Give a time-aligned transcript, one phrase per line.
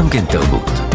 [0.00, 0.89] גם כן תרבות.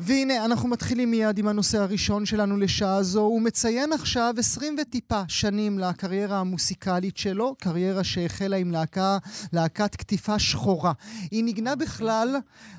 [0.00, 3.20] והנה, אנחנו מתחילים מיד עם הנושא הראשון שלנו לשעה זו.
[3.20, 9.18] הוא מציין עכשיו 20 וטיפה שנים לקריירה המוסיקלית שלו, קריירה שהחלה עם להקה,
[9.52, 10.92] להקת קטיפה שחורה.
[11.30, 12.36] היא ניגנה בכלל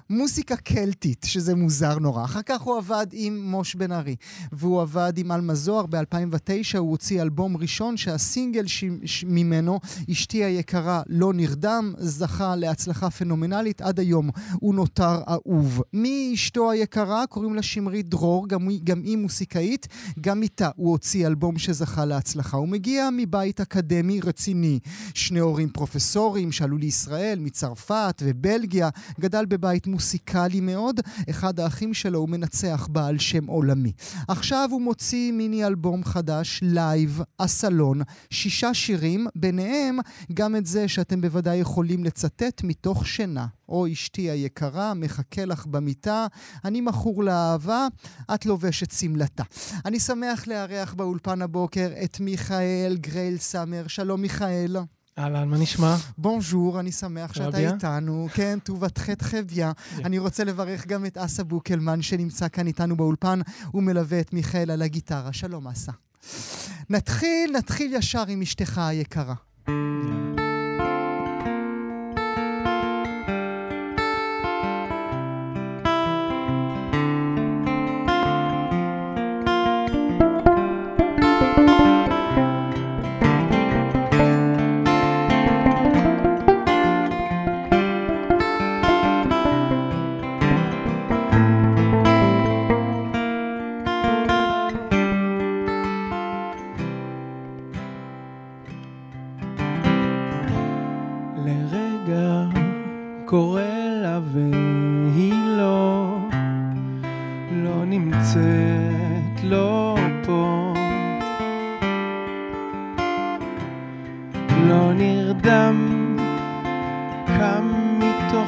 [0.09, 2.23] מוסיקה קלטית, שזה מוזר נורא.
[2.23, 4.15] אחר כך הוא עבד עם מוש בן ארי,
[4.51, 5.85] והוא עבד עם עלמה זוהר.
[5.85, 8.83] ב-2009 הוא הוציא אלבום ראשון שהסינגל ש...
[9.05, 9.25] ש...
[9.27, 9.79] ממנו,
[10.11, 13.81] אשתי היקרה, לא נרדם, זכה להצלחה פנומנלית.
[13.81, 15.81] עד היום הוא נותר אהוב.
[15.93, 17.08] מי אשתו היקרה?
[17.29, 19.87] קוראים לה שמרית דרור, גם גם היא מוסיקאית.
[20.21, 22.57] גם איתה הוא הוציא אלבום שזכה להצלחה.
[22.57, 24.79] הוא מגיע מבית אקדמי רציני.
[25.13, 28.89] שני הורים פרופסורים שעלו לישראל מצרפת ובלגיה.
[29.19, 29.87] גדל בבית.
[29.87, 30.99] מוסיקלי מאוד.
[31.29, 33.91] אחד האחים שלו הוא מנצח בעל שם עולמי.
[34.27, 39.99] עכשיו הוא מוציא מיני אלבום חדש, live, הסלון, שישה שירים, ביניהם
[40.33, 43.58] גם את זה שאתם בוודאי יכולים לצטט מתוך שינה.
[43.69, 46.27] או אשתי היקרה, מחכה לך במיטה,
[46.65, 47.87] אני מכור לאהבה,
[48.33, 49.43] את לובשת שמלתה.
[49.85, 53.87] אני שמח לארח באולפן הבוקר את מיכאל גרייל סאמר.
[53.87, 54.77] שלום מיכאל.
[55.19, 55.95] אהלן, מה נשמע?
[56.17, 57.73] בונז'ור, אני שמח שאתה רביה?
[57.73, 58.27] איתנו.
[58.33, 59.71] כן, טובת חטא חביה.
[60.05, 63.39] אני רוצה לברך גם את אסה בוקלמן, שנמצא כאן איתנו באולפן,
[63.71, 65.33] הוא מלווה את מיכאל על הגיטרה.
[65.33, 65.91] שלום, אסה.
[66.89, 69.35] נתחיל, נתחיל ישר עם אשתך היקרה.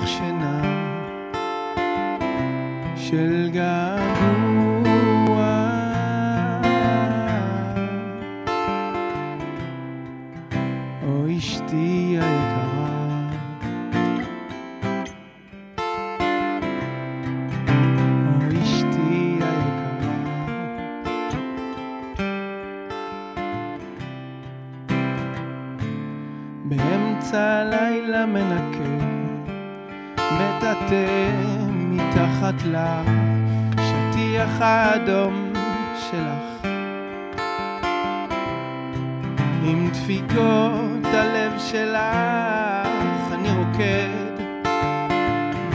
[0.01, 0.61] מתוך שינה
[2.95, 4.00] של געגוע.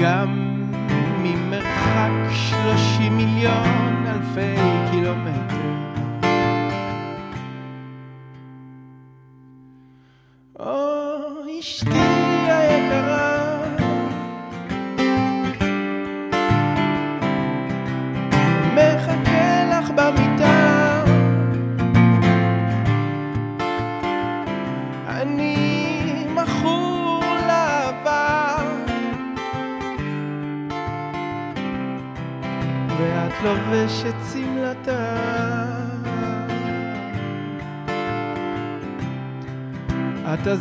[0.02, 0.56] גם
[1.22, 3.85] ממרחק שלושים מיליון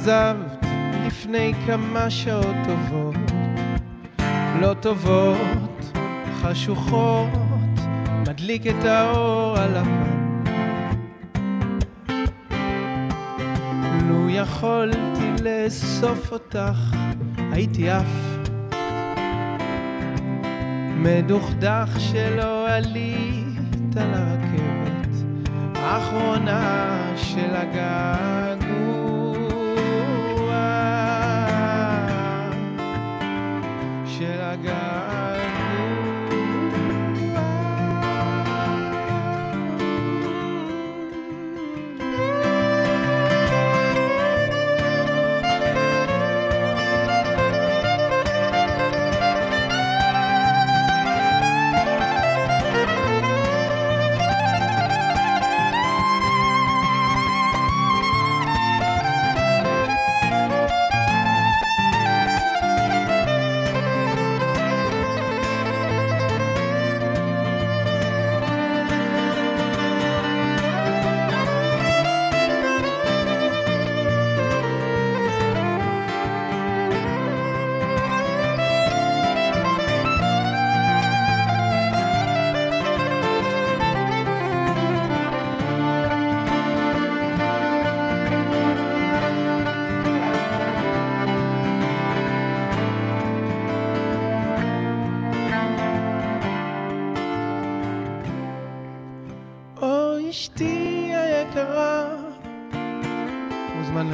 [0.08, 0.66] עזבת
[1.06, 3.16] לפני כמה שעות טובות
[4.62, 5.98] לא טובות,
[6.42, 7.30] חשוכות
[8.28, 10.36] מדליק את האור הלבן
[14.10, 16.96] לו יכולתי לאסוף אותך,
[17.52, 18.40] הייתי עף.
[20.96, 25.16] מדוכדך שלא עלית לרכבת,
[25.76, 28.95] האחרונה של הגעגוע.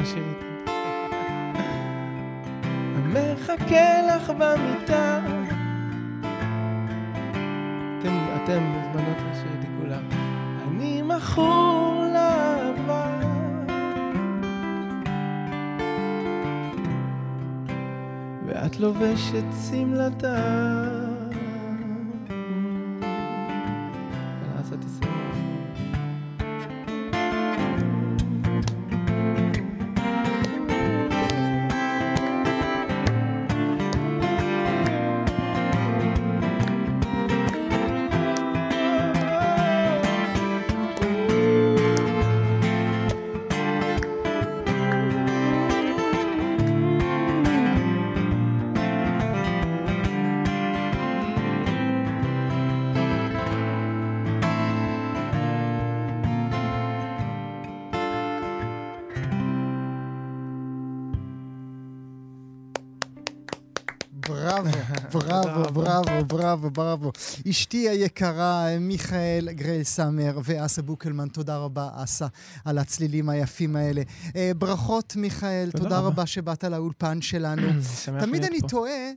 [0.02, 0.44] נשאיר איתי.
[3.12, 5.20] מחכה לך במיטה.
[8.00, 8.14] אתם,
[8.44, 10.02] אתם מוזמנות לשיר איתי כולם.
[10.68, 13.20] אני מכור לאהבה.
[18.46, 21.01] ואת לובשת שמלתה.
[65.40, 67.12] בראבו, בראבו, בראבו, בראבו.
[67.50, 72.26] אשתי היקרה, מיכאל גרייל סאמר ואסה בוקלמן, תודה רבה, אסה,
[72.64, 74.02] על הצלילים היפים האלה.
[74.36, 76.26] אה, ברכות, מיכאל, תודה רבה.
[76.26, 77.62] שבאת לאולפן שלנו.
[78.20, 78.60] תמיד אני.
[78.68, 79.10] תוהה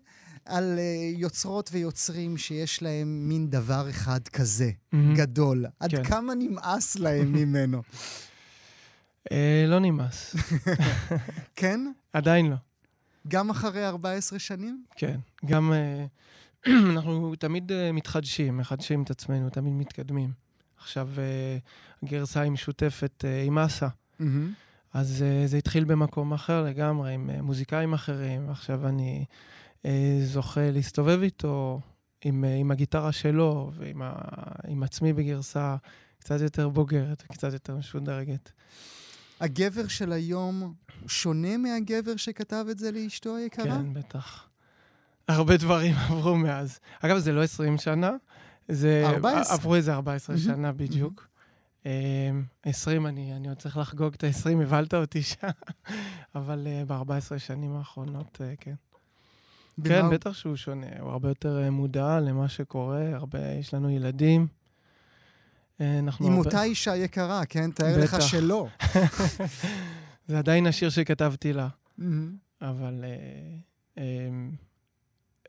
[0.46, 4.72] על אה, יוצרות ויוצרים שיש להם מין דבר אחד כזה.
[5.16, 5.66] גדול.
[5.80, 6.04] עד כן.
[6.04, 7.82] כמה נמאס להם ממנו.
[9.32, 10.36] אה, לא נמאס.
[11.56, 11.92] כן?
[12.14, 12.56] עדיין לא.
[13.27, 14.83] גם אחרי 14 שנים?
[14.95, 15.19] כן.
[15.45, 16.06] גם אה,
[16.92, 20.31] אנחנו תמיד אה, מתחדשים, מחדשים את עצמנו, תמיד מתקדמים.
[20.77, 21.57] עכשיו, אה,
[22.04, 23.88] הגרסה היא משותפת עם אסה.
[24.94, 29.25] אז זה התחיל במקום אחר לגמרי, עם מוזיקאים אחרים, ועכשיו אני
[30.24, 31.81] זוכה להסתובב איתו
[32.25, 34.13] עם, עם הגיטרה שלו ועם ה,
[34.68, 35.75] עם עצמי בגרסה
[36.19, 38.51] קצת יותר בוגרת וקצת יותר משודרגת.
[39.46, 40.74] הגבר של היום
[41.08, 43.66] שונה מהגבר שכתב את זה לאשתו היקרה?
[43.66, 44.48] כן, בטח.
[45.28, 46.80] הרבה דברים עברו מאז.
[47.02, 48.12] אגב, זה לא 20 שנה,
[48.68, 49.04] זה...
[49.06, 49.54] 14.
[49.54, 51.28] עברו איזה 14 מהמם, שנה בדיוק.
[51.84, 51.88] Um,
[52.64, 55.48] 20, אני, אני עוד צריך לחגוג את ה-20, הבהלת אותי שם,
[56.36, 58.74] אבל uh, ב-14 שנים האחרונות, uh, כן.
[59.84, 60.88] כן, הוא- בטח שהוא שונה.
[61.00, 64.48] הוא הרבה יותר אה, מודע למה שקורה, הרבה, יש לנו ילדים.
[65.81, 66.45] אה, אנחנו עם הרבה...
[66.45, 67.72] אותה אישה יקרה, כן?
[67.72, 68.22] תאר לך.
[68.22, 68.68] שלא.
[70.27, 71.68] זה עדיין השיר שכתבתי לה.
[72.62, 73.57] אבל אה,
[73.98, 74.30] אה,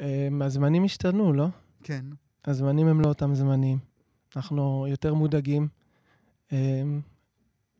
[0.00, 1.46] אה, הזמנים השתנו, לא?
[1.82, 2.04] כן.
[2.44, 3.78] הזמנים הם לא אותם זמנים.
[4.36, 5.68] אנחנו יותר מודאגים,
[6.52, 6.82] אה,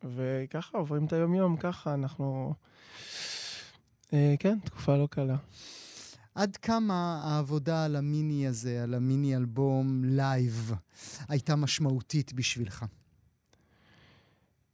[0.05, 2.55] וככה עוברים את היום-יום, ככה אנחנו...
[4.13, 5.37] אה, כן, תקופה לא קלה.
[6.37, 10.73] עד כמה העבודה על המיני הזה, על המיני אלבום live,
[11.29, 12.85] הייתה משמעותית בשבילך?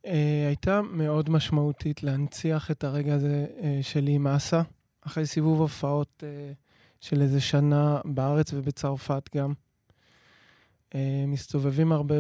[0.06, 4.62] אה, הייתה מאוד משמעותית להנציח את הרגע הזה אה, שלי עם אסה,
[5.00, 6.53] אחרי סיבוב הופעות אה,
[7.00, 9.53] של איזה שנה בארץ ובצרפת גם.
[10.94, 12.15] אה, מסתובבים הרבה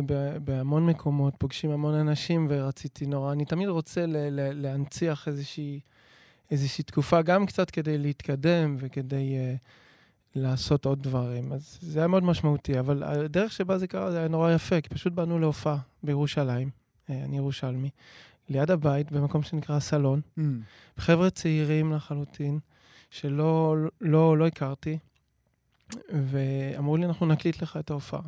[0.44, 5.80] בהמון מקומות, פוגשים המון אנשים, ורציתי נורא, אני תמיד רוצה ל- ל- להנציח איזושהי,
[6.52, 9.54] איזושהי תקופה, גם קצת כדי להתקדם וכדי אה,
[10.34, 11.52] לעשות עוד דברים.
[11.52, 14.88] אז זה היה מאוד משמעותי, אבל הדרך שבה זה קרה זה היה נורא יפה, כי
[14.88, 16.70] פשוט באנו להופעה בירושלים.
[17.10, 17.90] אה, אני ירושלמי,
[18.48, 20.20] ליד הבית, במקום שנקרא סלון.
[20.36, 20.60] מהמם.
[20.96, 22.58] חבר'ה צעירים לחלוטין,
[23.10, 24.98] שלא לא, לא הכרתי,
[26.08, 28.22] ואמרו לי, אנחנו נקליט לך את ההופעה.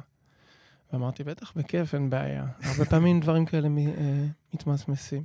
[0.92, 2.46] ואמרתי, בטח, בכיף, אין בעיה.
[2.62, 5.22] הרבה פעמים דברים כאלה אה, מתמסמסים.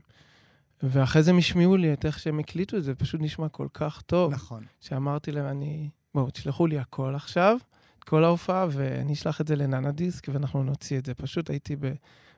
[0.84, 4.02] ואחרי זה הם השמיעו לי את איך שהם הקליטו את זה, פשוט נשמע כל כך
[4.02, 4.64] טוב, נכון.
[4.80, 5.90] שאמרתי להם, אני...
[6.16, 7.58] בואו, תשלחו לי הכל עכשיו,
[8.00, 11.14] את כל ההופעה, ואני אשלח את זה לננה דיסק, ואנחנו נוציא את זה.
[11.14, 11.92] פשוט הייתי ב,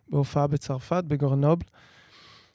[0.09, 1.65] בהופעה בצרפת, בגורנובל,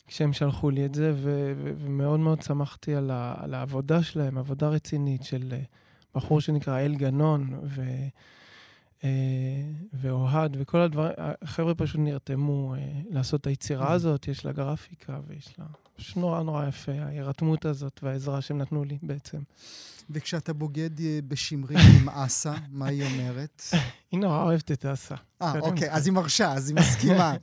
[0.07, 4.39] כשהם שלחו לי את זה, ו- ו- ומאוד מאוד שמחתי על, ה- על העבודה שלהם,
[4.39, 5.63] עבודה רצינית של אה,
[6.15, 8.09] בחור שנקרא אל גנון, ו-
[9.93, 11.13] ואוהד, וכל הדברים,
[11.43, 15.65] החבר'ה פשוט נרתמו אה, לעשות את היצירה הזאת, יש לה גרפיקה ויש לה...
[15.97, 19.39] פשוט נורא נורא יפה, ההירתמות הזאת והעזרה שהם נתנו לי בעצם.
[20.11, 23.63] וכשאתה בוגד אה, בשמרית עם אסה, מה היא אומרת?
[24.13, 25.15] היא נורא אוהבת את אסה.
[25.43, 25.91] אה, אוקיי.
[25.91, 27.35] אז היא מרשה, אז היא מסכימה.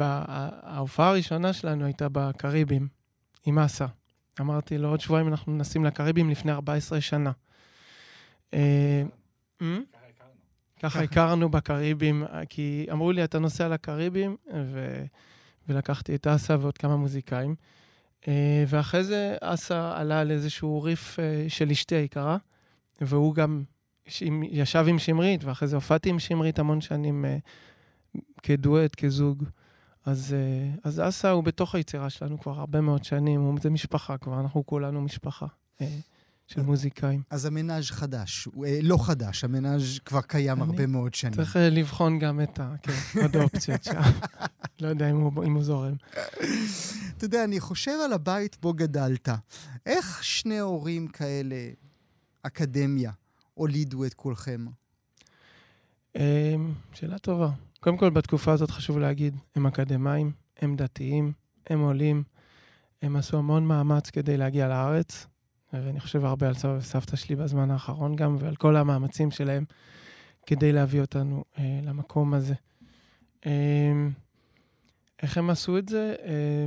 [0.62, 2.88] ההופעה הראשונה שלנו הייתה בקריבים,
[3.46, 3.86] עם אסה.
[4.40, 7.30] אמרתי לו, עוד שבועיים אנחנו נסעים לקריבים לפני 14 שנה.
[10.82, 15.04] ככה הכרנו בקריבים, כי אמרו לי, אתה נוסע לקריבים, ו...
[15.68, 17.54] ולקחתי את אסה ועוד כמה מוזיקאים.
[18.28, 22.36] אה, ואחרי זה אסה עלה על איזשהו ריף אה, של אשתי היקרה,
[23.00, 23.62] והוא גם
[24.50, 27.38] ישב עם שמרית, ואחרי זה הופעתי עם שמרית המון שנים אה,
[28.42, 29.44] כדואט, כזוג.
[30.04, 30.36] אז,
[30.84, 34.66] אז אסא הוא בתוך היצירה שלנו כבר הרבה מאוד שנים, הוא, זה משפחה כבר, אנחנו
[34.66, 35.46] כולנו משפחה
[36.50, 37.22] של מוזיקאים.
[37.30, 41.34] אז המנאז' חדש, אה, לא חדש, המנאז' כבר קיים הרבה מאוד שנים.
[41.34, 42.74] צריך לבחון גם את ה...
[42.82, 44.00] כן, עוד אופציות שם.
[44.80, 45.94] לא יודע אם הוא, אם הוא זורם.
[47.16, 49.28] אתה יודע, אני חושב על הבית בו גדלת.
[49.86, 51.56] איך שני הורים כאלה,
[52.42, 53.10] אקדמיה,
[53.54, 54.66] הולידו את כולכם?
[56.92, 57.50] שאלה טובה.
[57.80, 61.32] קודם כל, בתקופה הזאת חשוב להגיד, הם אקדמאים, הם דתיים,
[61.66, 62.22] הם עולים,
[63.02, 65.26] הם עשו המון מאמץ כדי להגיע לארץ,
[65.72, 69.64] ואני חושב הרבה על סבא וסבתא שלי בזמן האחרון גם, ועל כל המאמצים שלהם
[70.46, 72.54] כדי להביא אותנו אה, למקום הזה.
[73.46, 73.92] אה,
[75.22, 76.14] איך הם עשו את זה?
[76.24, 76.66] אה,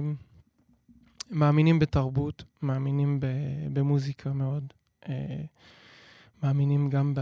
[1.32, 3.20] מאמינים בתרבות, מאמינים
[3.74, 4.74] במוזיקה מאוד,
[5.10, 5.42] אה,
[6.44, 7.22] מאמינים גם ב...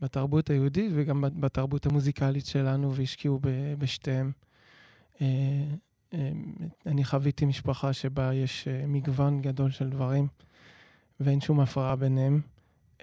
[0.00, 3.40] בתרבות היהודית וגם בתרבות המוזיקלית שלנו, והשקיעו
[3.78, 4.32] בשתיהם.
[5.20, 5.26] אה,
[6.14, 6.30] אה,
[6.86, 10.28] אני חוויתי משפחה שבה יש אה, מגוון גדול של דברים,
[11.20, 12.40] ואין שום הפרעה ביניהם.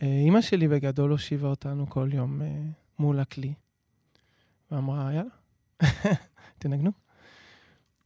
[0.01, 2.41] אימא שלי בגדול הושיבה אותנו כל יום
[2.99, 3.53] מול הכלי,
[4.71, 5.29] ואמרה, יאללה,
[6.59, 6.91] תנגנו.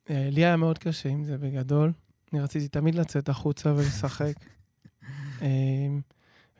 [0.09, 1.91] לי היה מאוד קשה עם זה בגדול.
[2.33, 4.33] אני רציתי תמיד לצאת החוצה ולשחק,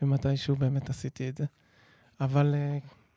[0.02, 1.46] ומתישהו באמת עשיתי את זה.
[2.22, 2.56] אבל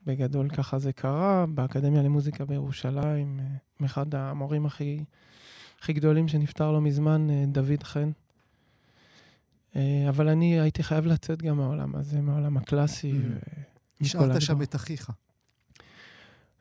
[0.06, 3.40] בגדול ככה זה קרה, באקדמיה למוזיקה בירושלים,
[3.80, 5.04] עם אחד המורים הכי,
[5.80, 8.10] הכי גדולים שנפטר לא מזמן, דוד חן.
[9.72, 9.76] Uh,
[10.08, 13.12] אבל אני הייתי חייב לצאת גם מהעולם הזה, מהעולם הקלאסי.
[13.12, 13.60] Mm.
[14.00, 15.10] השארת שם את אחיך.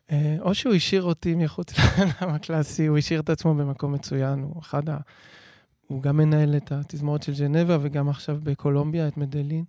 [0.07, 4.61] Uh, או שהוא השאיר אותי מחוץ לעולם הקלאסי, הוא השאיר את עצמו במקום מצוין, הוא
[4.61, 4.97] אחד ה...
[5.87, 9.63] הוא גם מנהל את התזמורת של ג'נבה וגם עכשיו בקולומביה, את מדלין.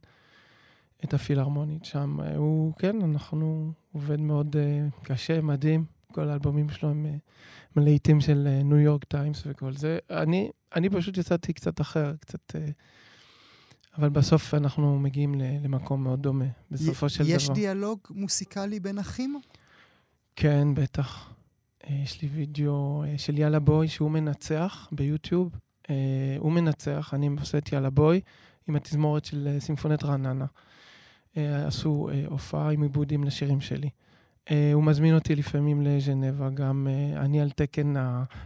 [1.05, 2.21] את הפילהרמונית שם.
[2.21, 5.85] אה, הוא, כן, אנחנו עובד מאוד uh, קשה, מדהים.
[6.13, 9.99] כל האלבומים שלו הם אה, מלהיטים של ניו יורק טיימס וכל זה.
[10.11, 12.57] אני, אני פשוט יצאתי קצת אחר, קצת...
[12.57, 12.73] אה,
[13.99, 17.37] אבל בסוף אנחנו מגיעים למקום מאוד דומה, בסופו של יש דבר.
[17.37, 19.41] יש דיאלוג מוסיקלי בין אחים?
[20.37, 21.31] כן, בטח.
[21.89, 25.51] יש לי וידאו של יאללה בואי שהוא מנצח ביוטיוב.
[26.39, 28.21] הוא מנצח, אני עושה את יאללה בואי
[28.69, 30.47] עם התזמורת של סימפונט רעננה.
[31.37, 33.91] אה, עשו אה, הופעה עם עיבודים לשירים שלי.
[34.51, 37.95] אה, הוא מזמין אותי לפעמים לז'נבה, גם אני על תקן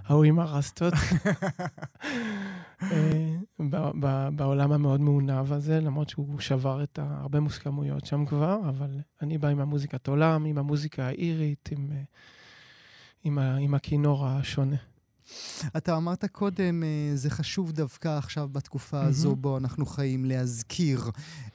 [0.07, 0.95] ההוא עם הרסטות.
[4.37, 9.49] בעולם המאוד מעונב הזה, למרות שהוא שבר את הרבה מוסכמויות שם כבר, אבל אני בא
[9.49, 11.91] עם המוזיקת עולם, עם המוזיקה האירית, עם,
[13.25, 14.77] עם, עם הכינור השונה.
[15.77, 19.05] אתה אמרת קודם, אה, זה חשוב דווקא עכשיו בתקופה.
[19.15, 21.01] הזו בו אנחנו חיים, להזכיר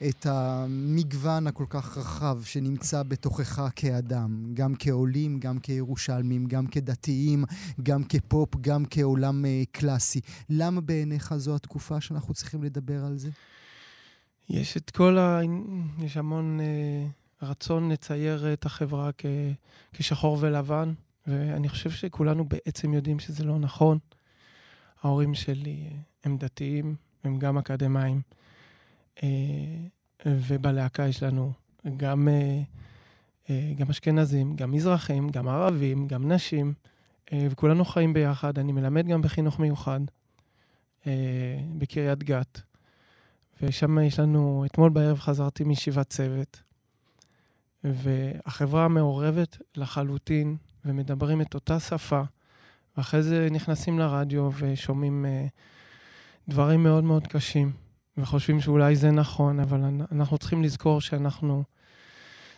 [0.10, 7.46] את המגוון הכל כך רחב שנמצא בתוכך כאדם, גם כעולים, גם כירושלמים, גם כדתיים,
[7.84, 10.22] גם כפופ, גם כעולם uh, קלאסי.
[10.50, 13.30] למה בעיניך זו התקופה שאנחנו צריכים לדבר על זה?
[14.50, 15.42] יש את כל ה...
[16.00, 19.26] יש המון uh, רצון לצייר את החברה כ...
[19.94, 20.94] כשחור ולבן.
[21.30, 23.98] ואני חושב שכולנו בעצם יודעים שזה לא נכון.
[25.04, 25.90] ההורים שלי
[26.24, 28.22] הם דתיים, הם גם אקדמאים,
[29.24, 29.30] אה,
[30.26, 31.54] ובלהקה יש לנו
[31.98, 32.62] גם, אה,
[33.50, 36.74] אה, גם אשכנזים, גם מזרחים, גם ערבים, גם נשים,
[37.34, 38.60] וכולנו חיים ביחד.
[38.60, 40.00] אני מלמד גם בחינוך מיוחד
[41.78, 42.62] בקריית גת,
[43.62, 46.62] ושם יש לנו, אתמול בערב חזרתי מישיבת צוות,
[47.84, 52.22] והחברה מעורבת לחלוטין ומדברים את אותה שפה,
[52.98, 55.50] ואחרי זה נכנסים לרדיו ושומעים uh,
[56.50, 57.72] דברים מאוד מאוד קשים,
[58.18, 59.82] וחושבים שאולי זה נכון, אבל
[60.12, 61.64] אנחנו צריכים לזכור שאנחנו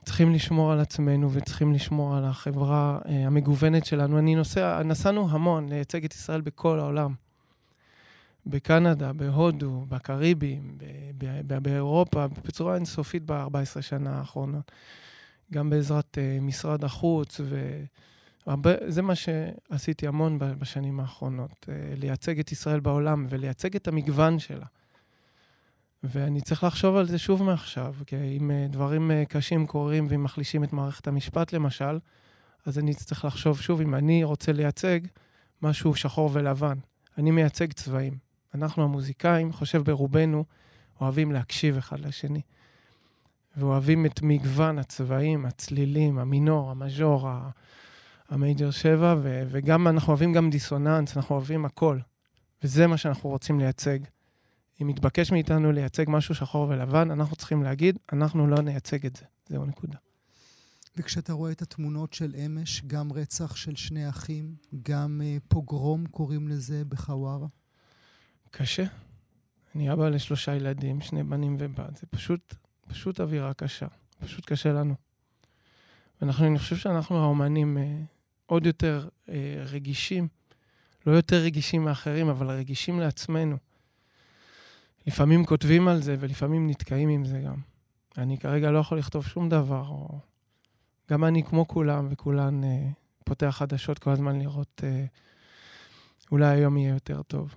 [0.05, 4.19] צריכים לשמור על עצמנו וצריכים לשמור על החברה uh, המגוונת שלנו.
[4.19, 7.13] אני נוסע, נסענו המון לייצג את ישראל בכל העולם.
[8.45, 10.77] בקנדה, בהודו, בקריבים,
[11.61, 14.71] באירופה, בצורה אינסופית ב-14 שנה האחרונות.
[15.53, 17.83] גם בעזרת uh, משרד החוץ ו...
[18.45, 24.39] הרבה, זה מה שעשיתי המון בשנים האחרונות, אה, לייצג את ישראל בעולם ולייצג את המגוון
[24.39, 24.65] שלה.
[26.03, 30.23] ואני צריך לחשוב על זה שוב מעכשיו, כי אם אה, דברים אה, קשים קורים ואם
[30.23, 31.99] מחלישים את מערכת המשפט למשל,
[32.65, 34.99] אז אני צריך לחשוב שוב אם אני רוצה לייצג
[35.61, 36.77] משהו שחור ולבן.
[37.17, 38.17] אני מייצג צבעים.
[38.55, 40.45] אנחנו המוזיקאים, חושב ברובנו,
[41.01, 42.41] אוהבים להקשיב אחד לשני.
[43.57, 47.29] ואוהבים את מגוון הצבעים, הצלילים, המינור, המז'ור,
[48.31, 51.99] ה major 7, ו- וגם אנחנו אוהבים גם דיסוננס, אנחנו אוהבים הכל.
[52.63, 53.99] וזה מה שאנחנו רוצים לייצג.
[54.81, 59.25] אם מתבקש מאיתנו לייצג משהו שחור ולבן, אנחנו צריכים להגיד, אנחנו לא נייצג את זה.
[59.49, 59.97] זהו נקודה.
[60.97, 66.47] וכשאתה רואה את התמונות של אמש, גם רצח של שני אחים, גם אה, פוגרום קוראים
[66.47, 67.47] לזה בחווארה?
[68.51, 68.83] קשה.
[69.75, 71.97] אני אבא לשלושה ילדים, שני בנים ובת.
[71.97, 72.55] זה פשוט,
[72.87, 73.87] פשוט אווירה קשה.
[74.19, 74.95] פשוט קשה לנו.
[76.21, 78.01] ואנחנו, אני חושב שאנחנו האומנים אה,
[78.51, 80.27] עוד יותר אה, רגישים,
[81.05, 83.57] לא יותר רגישים מאחרים, אבל רגישים לעצמנו.
[85.07, 87.55] לפעמים כותבים על זה ולפעמים נתקעים עם זה גם.
[88.17, 90.19] אני כרגע לא יכול לכתוב שום דבר, או...
[91.11, 92.87] גם אני, כמו כולם וכולן, אה,
[93.25, 95.05] פותח חדשות כל הזמן לראות אה,
[96.31, 97.55] אולי היום יהיה יותר טוב.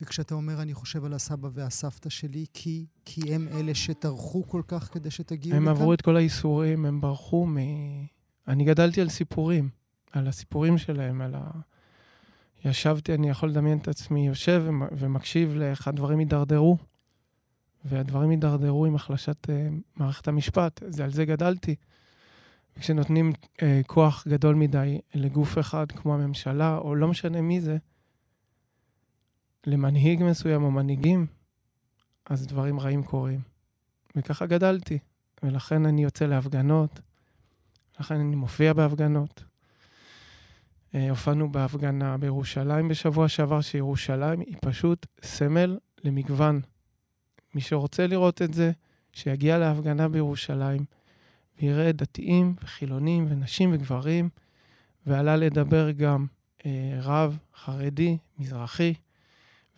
[0.00, 4.92] וכשאתה אומר, אני חושב על הסבא והסבתא שלי, כי, כי הם אלה שטרחו כל כך
[4.92, 5.76] כדי שתגיעו הם לכאן?
[5.76, 7.56] עברו את כל הייסורים, הם ברחו מ...
[8.48, 9.68] אני גדלתי על סיפורים,
[10.12, 11.50] על הסיפורים שלהם, על ה...
[12.64, 16.78] ישבתי, אני יכול לדמיין את עצמי יושב ומקשיב לאיך הדברים הידרדרו,
[17.84, 19.50] והדברים הידרדרו עם החלשת uh,
[19.96, 21.74] מערכת המשפט, זה על זה גדלתי.
[22.76, 27.76] וכשנותנים uh, כוח גדול מדי לגוף אחד, כמו הממשלה, או לא משנה מי זה,
[29.66, 31.26] למנהיג מסוים או מנהיגים,
[32.26, 33.40] אז דברים רעים קורים.
[34.16, 34.98] וככה גדלתי,
[35.42, 37.00] ולכן אני יוצא להפגנות,
[38.00, 39.44] לכן אני מופיע בהפגנות.
[40.94, 46.60] אה, הופענו בהפגנה בירושלים בשבוע שעבר, שירושלים היא פשוט סמל למגוון.
[47.54, 48.72] מי שרוצה לראות את זה,
[49.12, 50.84] שיגיע להפגנה בירושלים
[51.62, 54.28] ויראה דתיים וחילונים ונשים וגברים,
[55.06, 56.26] ועלה לדבר גם
[56.66, 58.94] אה, רב, חרדי, מזרחי,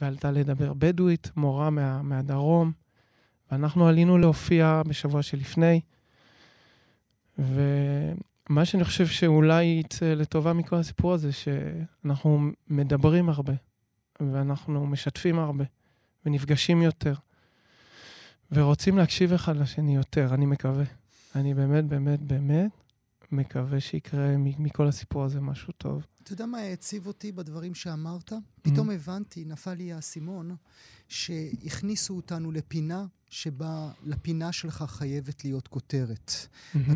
[0.00, 2.72] ועלתה לדבר בדואית, מורה מה, מהדרום,
[3.50, 5.80] ואנחנו עלינו להופיע בשבוע שלפני,
[7.40, 13.52] ומה שאני חושב שאולי יצא לטובה מכל הסיפור הזה, שאנחנו מדברים הרבה,
[14.20, 15.64] ואנחנו משתפים הרבה,
[16.26, 17.14] ונפגשים יותר,
[18.52, 20.84] ורוצים להקשיב אחד לשני יותר, אני מקווה.
[21.34, 22.70] אני באמת, באמת, באמת
[23.32, 26.06] מקווה שיקרה מכל הסיפור הזה משהו טוב.
[26.22, 28.32] אתה יודע מה העציב אותי בדברים שאמרת?
[28.62, 30.56] פתאום הבנתי, נפל לי האסימון,
[31.08, 36.32] שהכניסו אותנו לפינה שבה לפינה שלך חייבת להיות כותרת.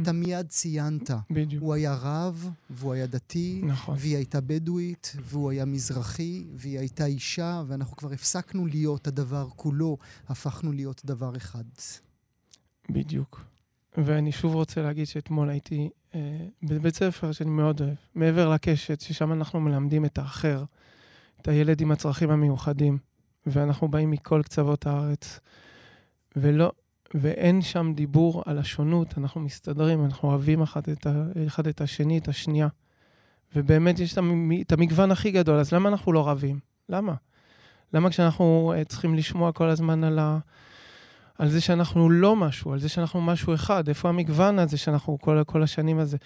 [0.02, 1.10] אתה מיד ציינת.
[1.30, 1.62] בדיוק.
[1.62, 3.96] הוא היה רב, והוא היה דתי, נכון.
[3.98, 9.98] והיא הייתה בדואית, והוא היה מזרחי, והיא הייתה אישה, ואנחנו כבר הפסקנו להיות הדבר כולו,
[10.28, 11.64] הפכנו להיות דבר אחד.
[12.90, 13.44] בדיוק.
[13.98, 19.32] ואני שוב רוצה להגיד שאתמול הייתי אה, בבית ספר שאני מאוד אוהב, מעבר לקשת, ששם
[19.32, 20.64] אנחנו מלמדים את האחר,
[21.40, 22.98] את הילד עם הצרכים המיוחדים,
[23.46, 25.40] ואנחנו באים מכל קצוות הארץ,
[26.36, 26.72] ולא,
[27.14, 32.18] ואין שם דיבור על השונות, אנחנו מסתדרים, אנחנו אוהבים אחד את, ה, אחד את השני,
[32.18, 32.68] את השנייה.
[33.56, 34.18] ובאמת יש
[34.66, 36.58] את המגוון הכי גדול, אז למה אנחנו לא רבים?
[36.88, 37.14] למה?
[37.92, 40.38] למה כשאנחנו אה, צריכים לשמוע כל הזמן על ה...
[41.38, 43.88] על זה שאנחנו לא משהו, על זה שאנחנו משהו אחד.
[43.88, 46.16] איפה המגוון הזה שאנחנו כל, כל השנים הזה?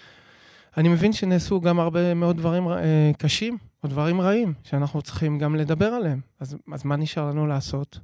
[0.77, 5.55] אני מבין שנעשו גם הרבה מאוד דברים אה, קשים, או דברים רעים, שאנחנו צריכים גם
[5.55, 6.21] לדבר עליהם.
[6.39, 7.99] אז, אז מה נשאר לנו לעשות?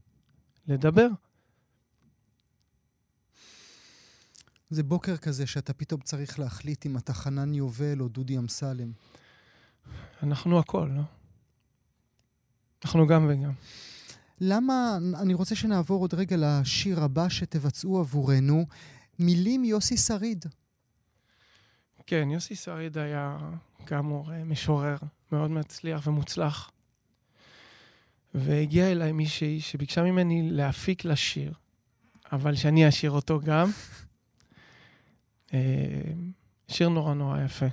[0.68, 1.08] לדבר.
[4.70, 8.92] זה בוקר כזה שאתה פתאום צריך להחליט אם אתה חנן יובל או דודי אמסלם.
[10.24, 11.02] אנחנו הכל, לא?
[12.86, 13.52] אנחנו גם וגם.
[14.42, 18.66] למה, אני רוצה שנעבור עוד רגע לשיר הבא שתבצעו עבורנו,
[19.20, 20.46] מילים יוסי שריד.
[22.08, 23.38] כן, יוסי שריד היה
[23.86, 24.98] כאמור משורר
[25.32, 26.72] מאוד מצליח ומוצלח.
[28.34, 31.54] והגיעה אליי מישהי שביקשה ממני להפיק לשיר,
[32.32, 33.70] אבל שאני אשיר אותו גם.
[36.68, 37.66] שיר נורא נורא יפה,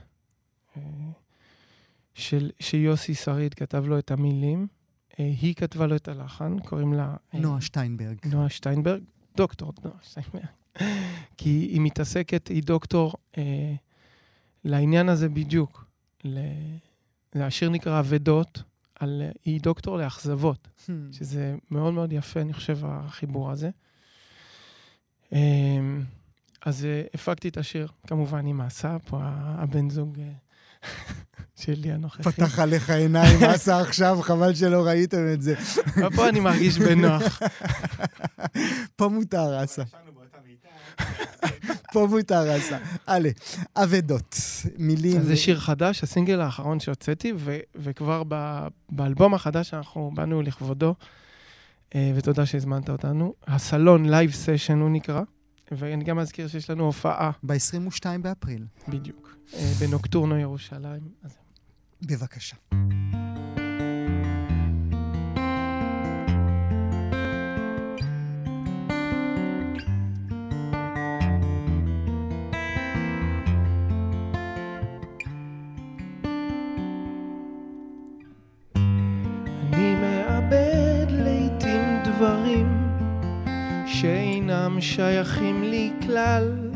[2.14, 4.66] של, שיוסי שריד כתב לו את המילים.
[5.18, 7.16] היא כתבה לו את הלחן, קוראים לה...
[7.32, 8.16] נועה שטיינברג.
[8.24, 9.02] נועה שטיינברג,
[9.36, 10.44] דוקטור נועה שטיינברג.
[11.38, 13.74] כי היא מתעסקת, היא דוקטור אה,
[14.64, 15.84] לעניין הזה בדיוק.
[16.24, 16.38] ל...
[17.34, 18.62] השיר נקרא אבדות,
[18.94, 19.22] על...
[19.44, 20.90] היא דוקטור לאכזבות, hmm.
[21.12, 23.70] שזה מאוד מאוד יפה, אני חושב, החיבור הזה.
[25.32, 25.38] אה,
[26.66, 30.18] אז אה, הפקתי את השיר, כמובן עם מעשה, פה הבן זוג...
[30.20, 30.32] אה,
[31.60, 32.22] שלי הנוכחי.
[32.22, 34.18] פתח עליך עיניים, עשה עכשיו?
[34.22, 35.54] חבל שלא ראיתם את זה.
[36.16, 37.42] פה אני מרגיש בנוח.
[38.96, 39.82] פה מותר, אסה.
[41.92, 42.78] פה מותר, אסה.
[43.06, 43.30] הלאה,
[43.76, 44.36] אבדות,
[44.78, 45.22] מילים...
[45.22, 47.32] זה שיר חדש, הסינגל האחרון שהוצאתי,
[47.76, 48.22] וכבר
[48.90, 50.94] באלבום החדש שאנחנו באנו לכבודו,
[51.94, 55.22] אה, ותודה שהזמנת אותנו, הסלון live session הוא נקרא.
[55.76, 57.30] ואני גם אזכיר שיש לנו הופעה.
[57.42, 58.66] ב-22 באפריל.
[58.88, 59.36] בדיוק.
[59.54, 61.02] אה, בנוקטורנו ירושלים.
[61.22, 61.36] אז...
[62.02, 62.56] בבקשה.
[84.82, 86.70] שייכים לי כלל.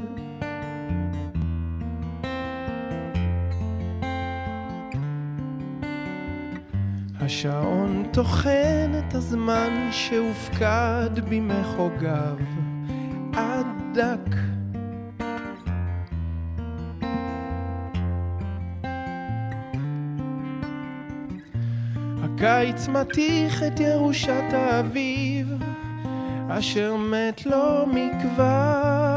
[7.21, 12.37] השעון טוחן את הזמן שהופקד במחוגיו
[13.33, 14.37] עד דק.
[22.23, 25.36] הקיץ מתיך את ירושת האביב,
[26.51, 29.16] אשר מת לו מכבר.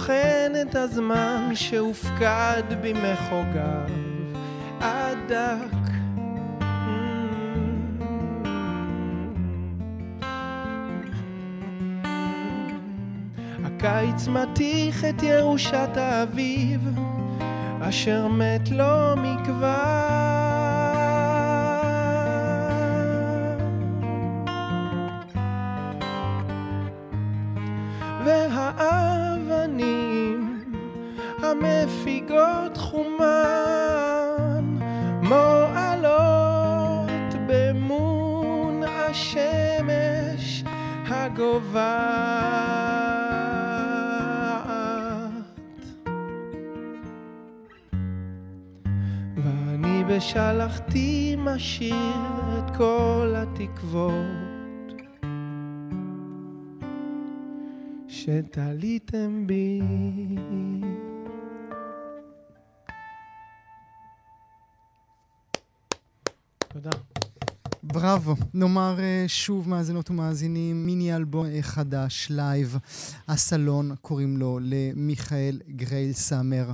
[0.00, 3.88] טוחן את הזמן שהופקד במחוגיו
[4.80, 5.90] עד דק.
[13.64, 16.80] הקיץ מתיך את ירושת האביב,
[17.80, 20.29] אשר מת לו מכבר.
[51.60, 54.14] משאיר את כל התקוות
[58.08, 59.80] שתליתם בי.
[67.92, 68.34] בראבו.
[68.54, 72.78] נאמר אה, שוב, מאזינות ומאזינים, מיני אלבום אה, חדש, live,
[73.28, 76.72] הסלון, קוראים לו למיכאל גריילסאמר.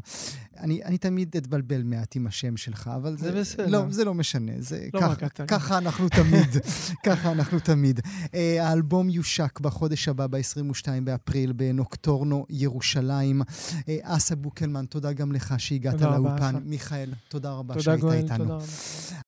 [0.59, 3.33] אני, אני תמיד אתבלבל מעט עם השם שלך, אבל זה...
[3.33, 3.67] זה בסדר.
[3.67, 4.53] לא, זה לא משנה.
[4.59, 5.43] זה, לא כך.
[5.49, 6.57] ככה אנחנו תמיד.
[7.07, 8.01] ככה אנחנו תמיד.
[8.25, 13.43] Uh, האלבום יושק בחודש הבא, ב-22 באפריל, בנוקטורנו, ירושלים.
[14.03, 16.57] אסה בוקלמן, תודה גם לך שהגעת תודה לאולפן.
[16.65, 18.39] מיכאל, תודה רבה תודה שהיית גואל, איתנו.
[18.39, 18.65] תודה רבה.